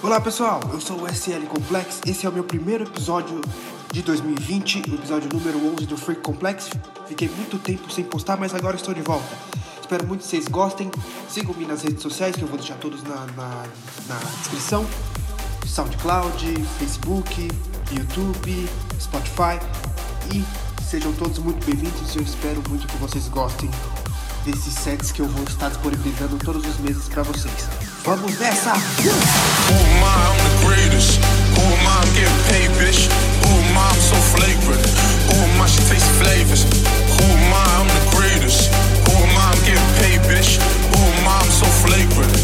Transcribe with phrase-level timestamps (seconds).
[0.00, 3.40] Olá pessoal, eu sou o SL Complex, esse é o meu primeiro episódio
[3.92, 6.70] de 2020, o episódio número 11 do Freak Complex.
[7.08, 9.26] Fiquei muito tempo sem postar, mas agora estou de volta.
[9.80, 10.88] Espero muito que vocês gostem.
[11.28, 13.66] Sigam-me nas redes sociais, que eu vou deixar todos na, na,
[14.06, 14.86] na descrição:
[15.66, 17.48] SoundCloud, Facebook,
[17.90, 18.68] YouTube,
[19.00, 19.58] Spotify.
[20.32, 20.44] E
[20.84, 22.14] sejam todos muito bem-vindos.
[22.14, 23.68] Eu espero muito que vocês gostem
[24.50, 27.68] desses sets que eu vou estar disponibilizando todos os meses para vocês.
[28.04, 28.72] Vamos nessa!
[28.72, 30.08] Who am I?
[37.78, 38.72] I'm the greatest.
[39.04, 39.48] Who am I?
[39.52, 40.60] I'm getting paid, bitch.
[40.60, 41.38] Who am I?
[41.42, 42.37] I'm so flagrant.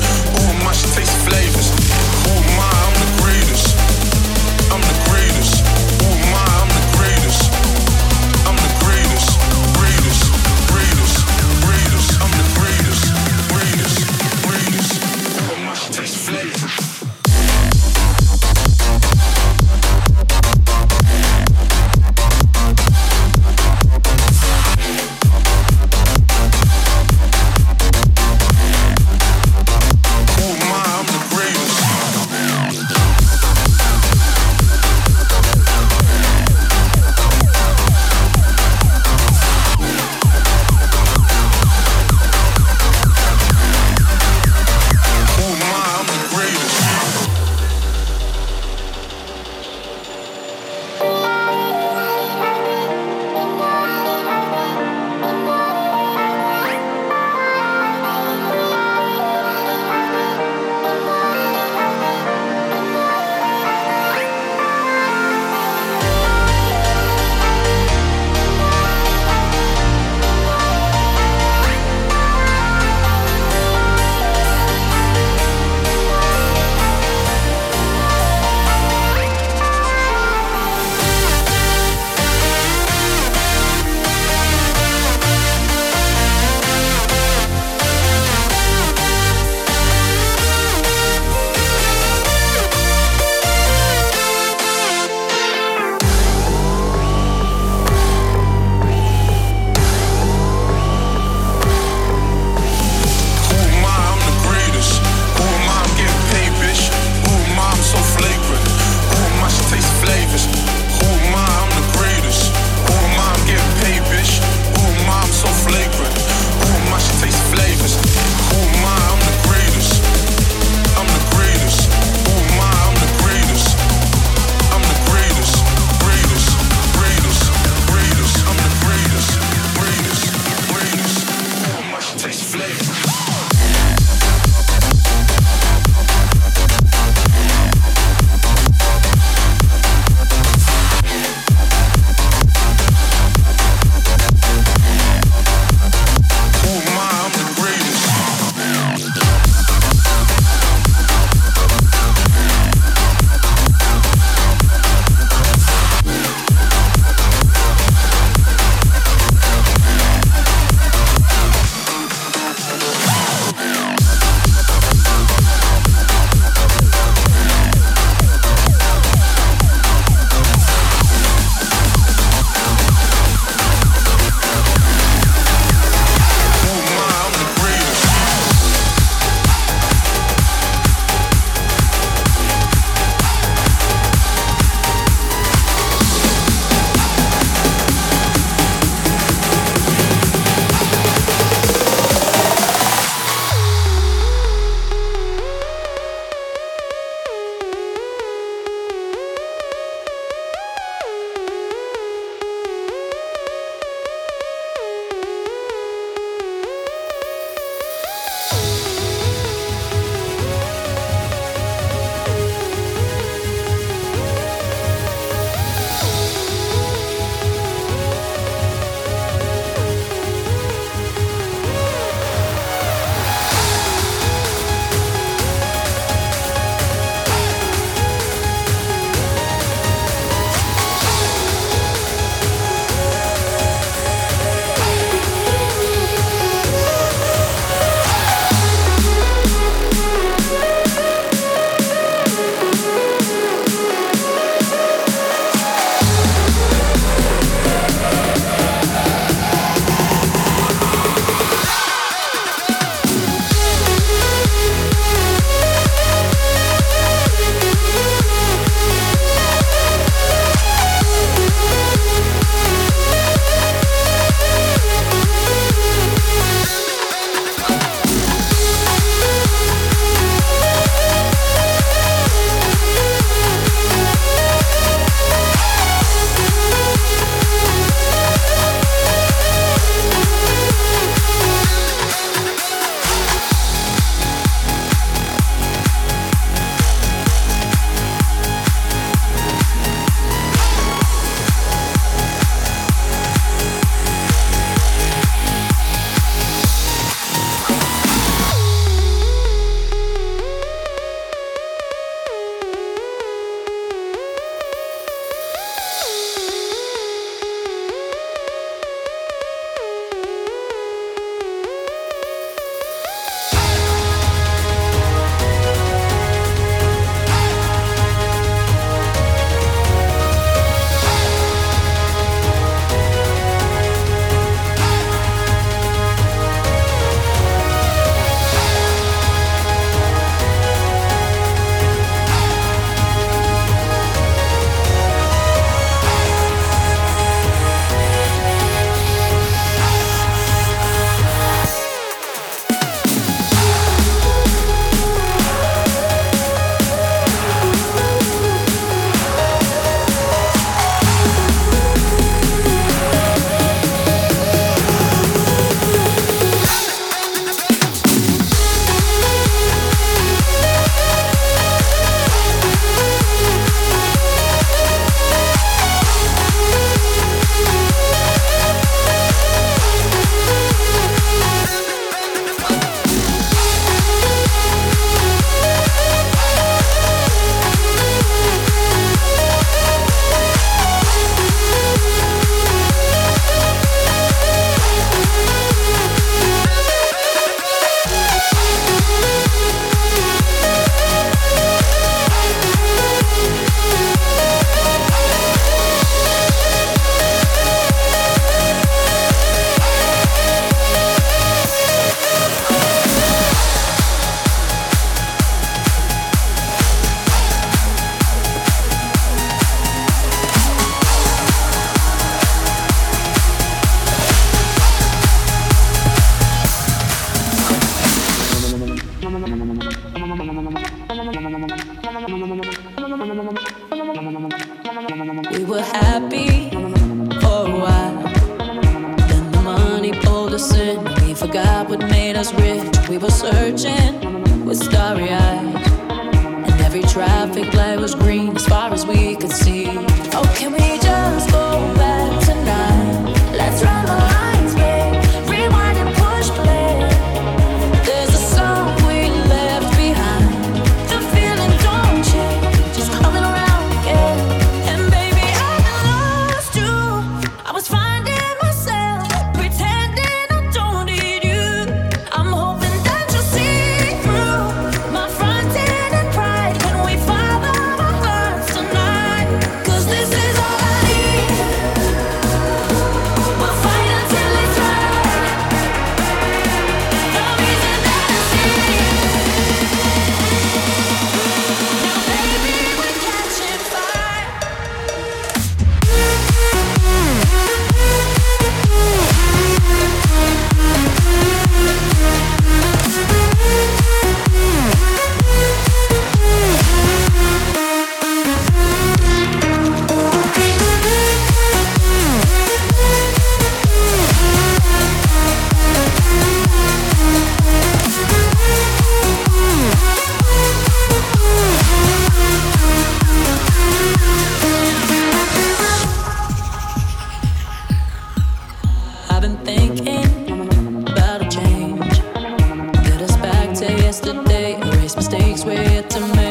[525.86, 526.43] it to me.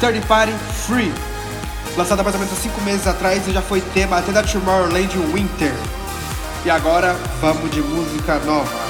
[0.00, 0.54] Third Party
[0.86, 1.12] Free.
[1.94, 5.16] Lançada mais ou menos há 5 meses atrás e já foi tema até da Tomorrowland
[5.32, 5.74] Winter.
[6.64, 8.89] E agora vamos de música nova.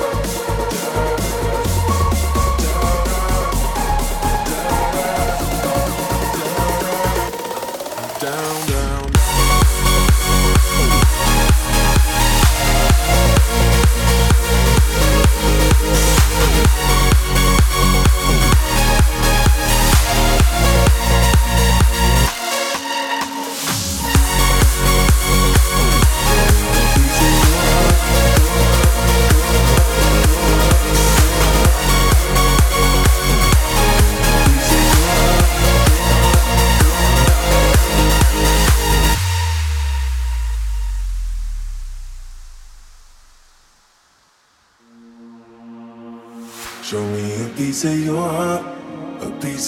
[8.21, 8.61] Piece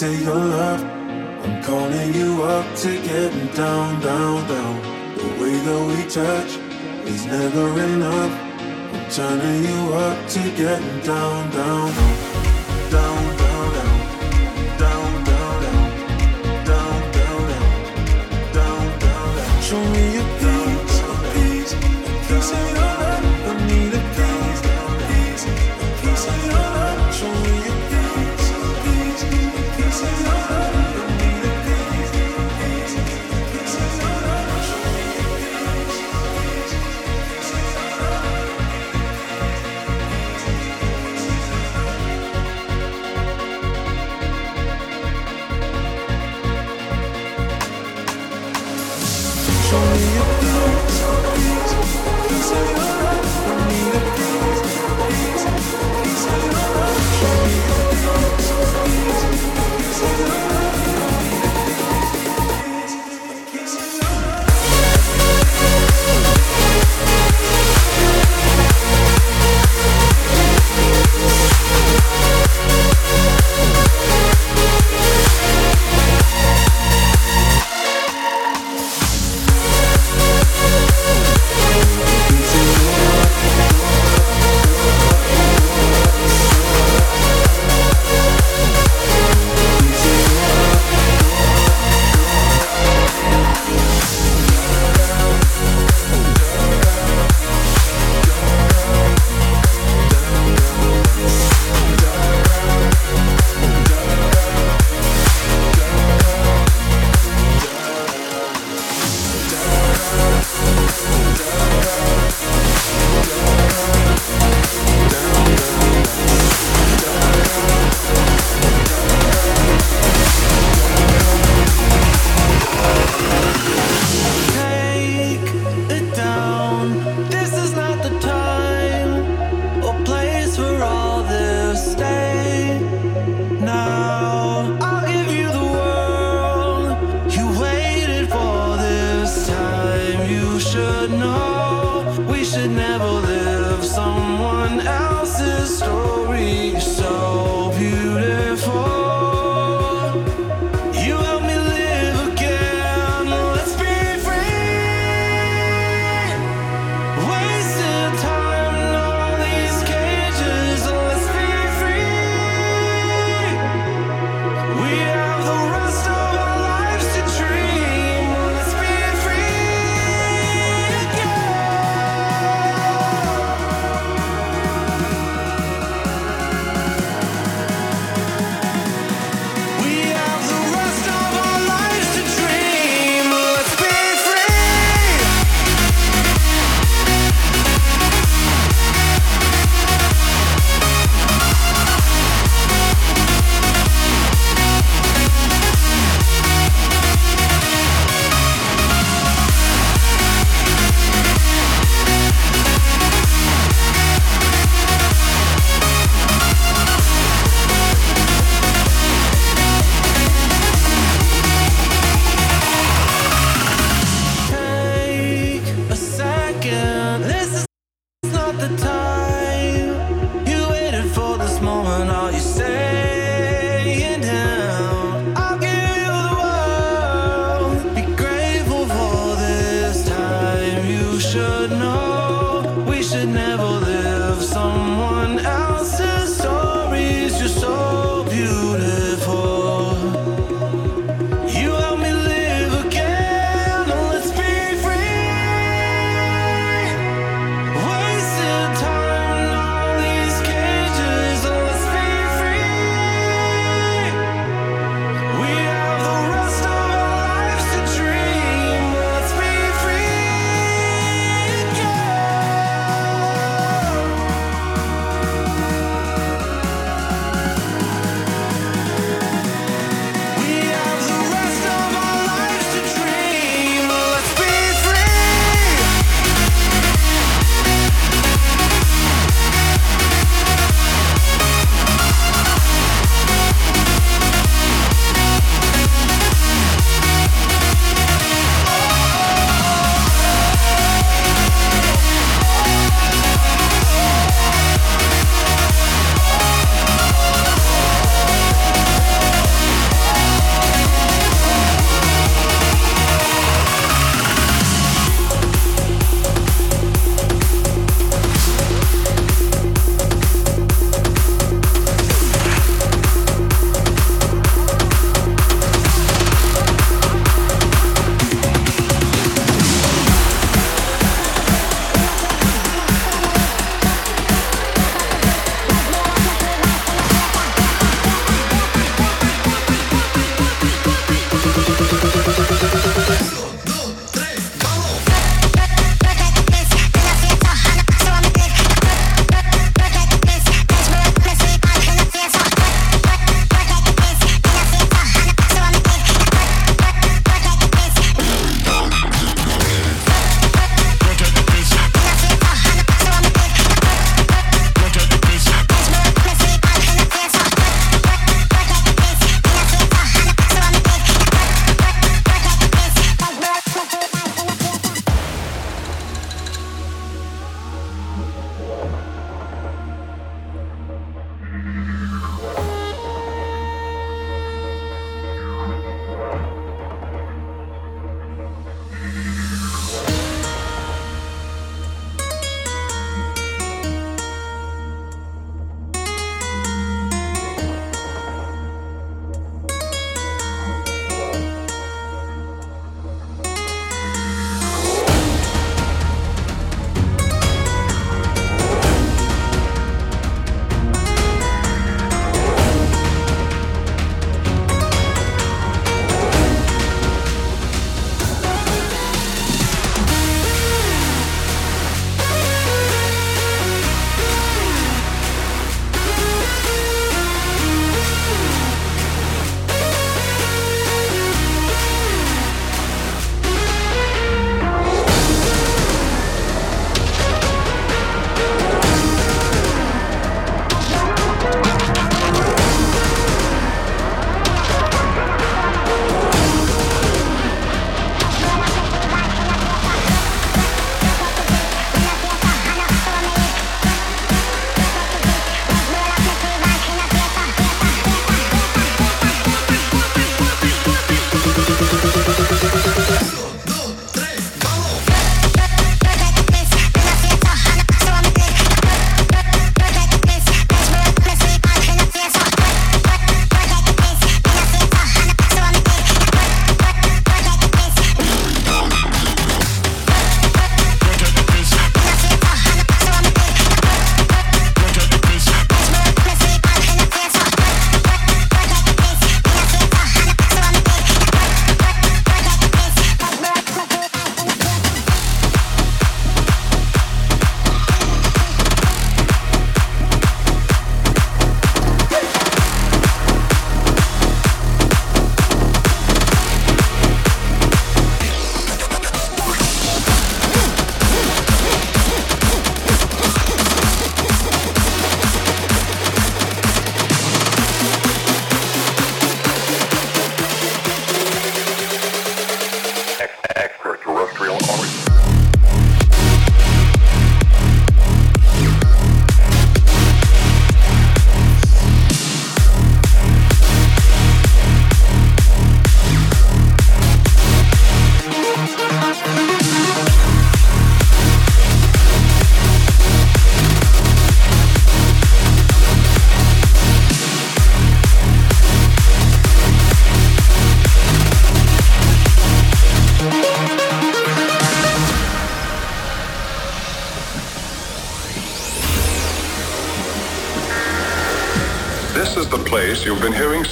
[0.02, 0.82] of your love.
[1.44, 4.82] I'm calling you up to getting down, down, down.
[5.16, 6.56] The way that we touch
[7.06, 8.32] is never enough.
[8.94, 12.23] I'm turning you up to getting down, down, down,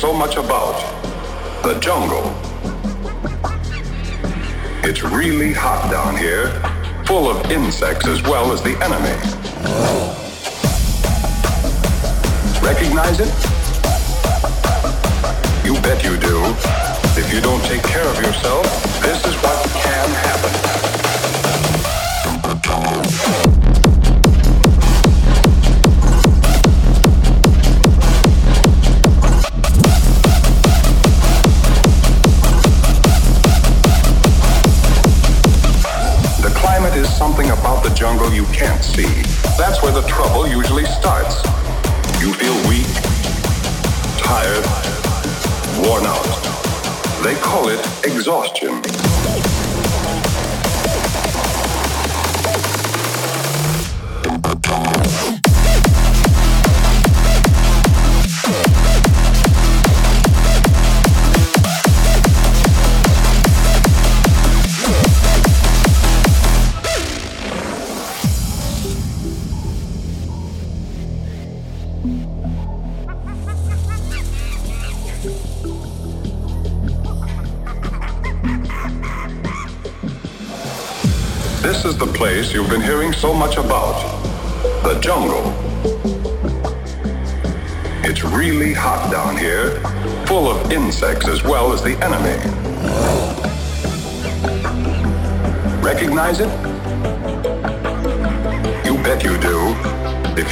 [0.02, 0.74] so much about.
[1.62, 2.34] The jungle.
[4.82, 6.48] It's really hot down here,
[7.06, 9.14] full of insects as well as the enemy.
[12.60, 13.32] Recognize it?
[15.64, 16.36] You bet you do.
[17.14, 18.81] If you don't take care of yourself,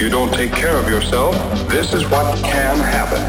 [0.01, 1.35] If you don't take care of yourself,
[1.69, 3.21] this is what can happen.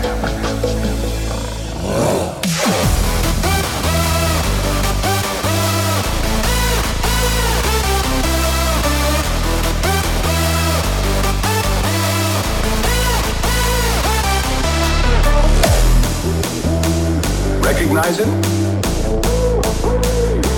[17.62, 18.28] recognize it?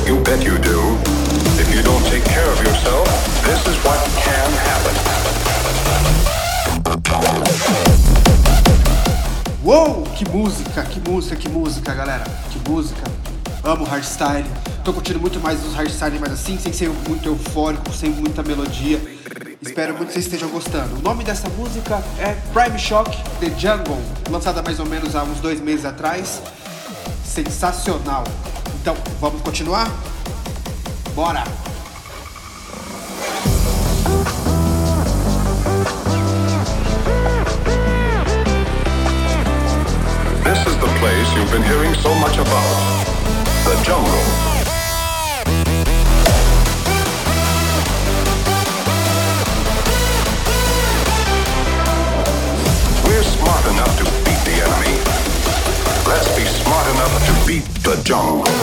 [0.08, 0.80] You bet you do.
[1.60, 3.33] If you don't take care of yourself,
[9.66, 12.26] Uou, que música, que música, que música, galera.
[12.52, 13.02] Que música.
[13.64, 14.46] Amo hardstyle.
[14.84, 19.00] Tô curtindo muito mais os hardstyle, mas assim, sem ser muito eufórico, sem muita melodia.
[19.62, 20.98] Espero muito que vocês estejam gostando.
[20.98, 25.40] O nome dessa música é Prime Shock The Jungle, lançada mais ou menos há uns
[25.40, 26.42] dois meses atrás
[27.24, 28.26] sensacional.
[28.82, 29.90] Então, vamos continuar?
[31.16, 31.63] Bora!
[41.54, 43.06] Been hearing so much about.
[43.66, 44.12] The jungle.
[53.06, 55.04] We're smart enough to beat the enemy
[56.08, 58.63] Let's be smart enough to beat the jungle.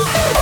[0.05, 0.32] air.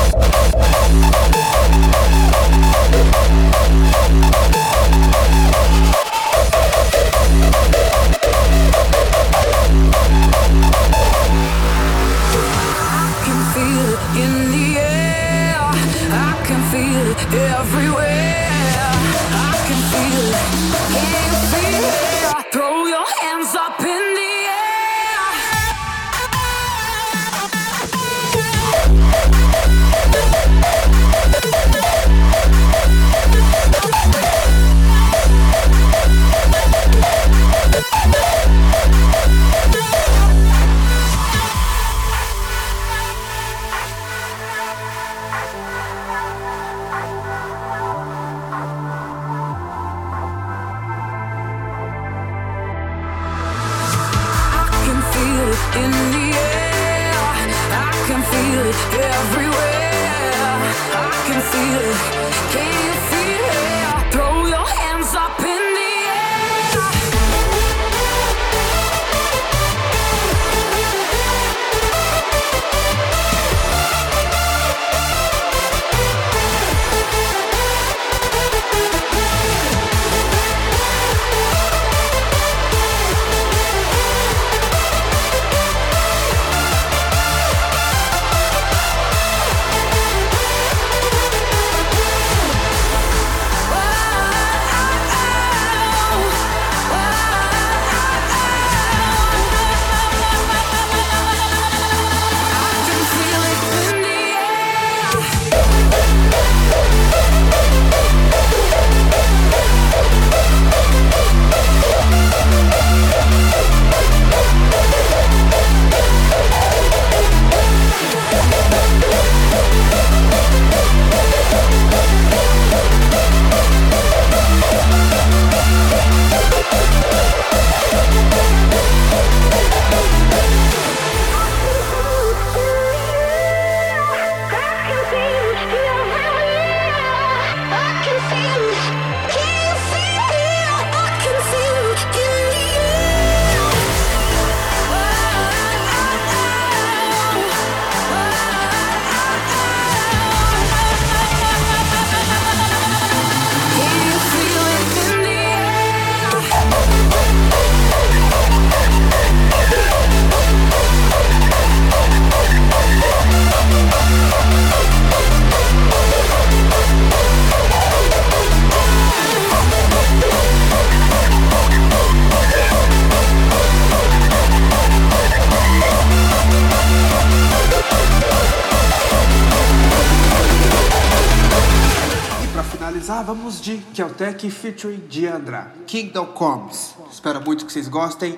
[184.11, 186.95] Keltec featuring Diandra, Kingdom Comes.
[187.09, 188.37] Espero muito que vocês gostem.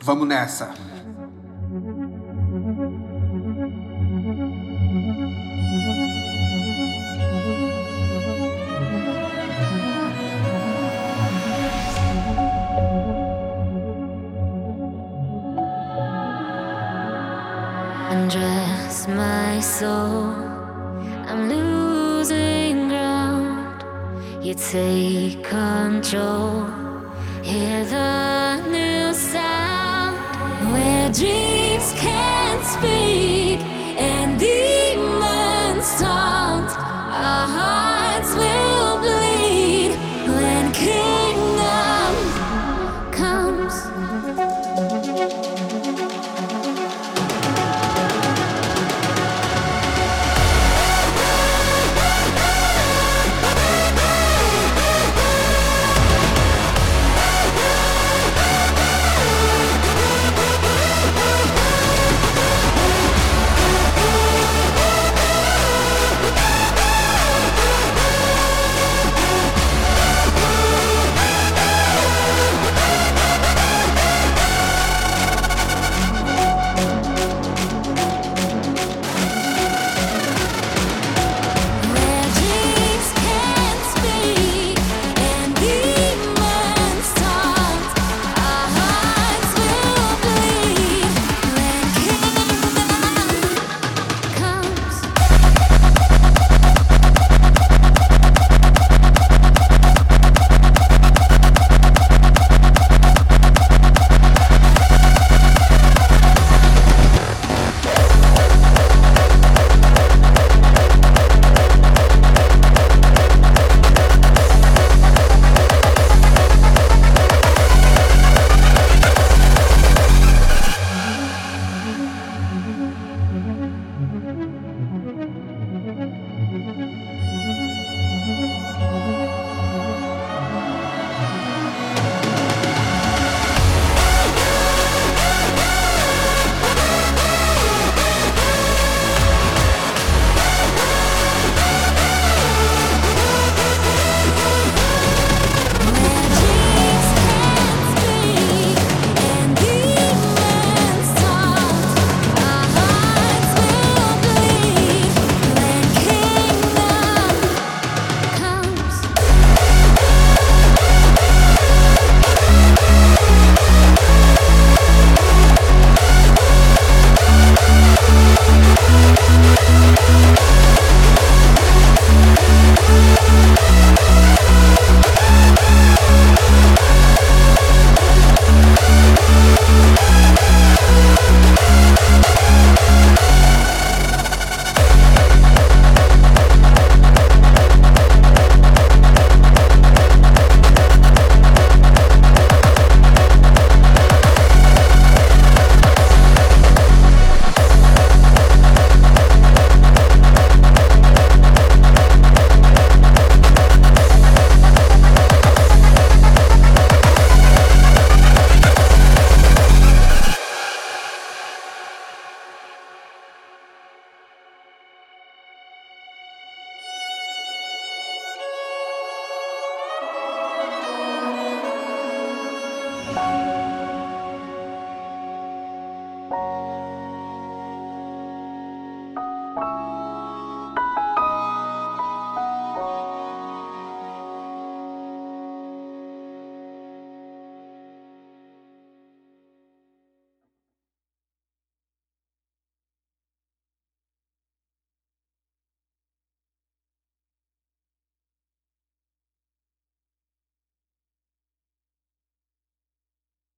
[0.00, 0.74] Vamos nessa.
[18.10, 20.49] Undress my soul.
[24.50, 26.66] You take control.
[27.40, 30.18] Hear the new sound
[30.72, 33.69] where dreams can't speak